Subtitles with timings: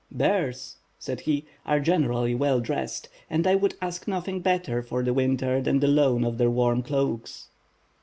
[0.11, 5.13] "Bears," said he, "are generally well dressed; and I would ask nothing better for the
[5.13, 7.49] winter than the loan of their warm cloaks.".